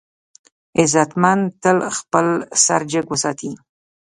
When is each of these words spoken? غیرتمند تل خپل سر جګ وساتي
غیرتمند 0.77 1.43
تل 1.61 1.77
خپل 1.97 2.25
سر 2.65 2.81
جګ 2.91 3.05
وساتي 3.13 3.51